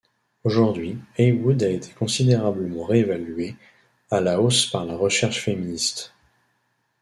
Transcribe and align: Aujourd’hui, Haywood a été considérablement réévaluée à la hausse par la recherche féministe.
Aujourd’hui, 0.45 0.97
Haywood 1.19 1.61
a 1.61 1.69
été 1.69 1.91
considérablement 1.91 2.85
réévaluée 2.85 3.55
à 4.09 4.19
la 4.19 4.41
hausse 4.41 4.65
par 4.65 4.83
la 4.83 4.95
recherche 4.97 5.39
féministe. 5.39 6.15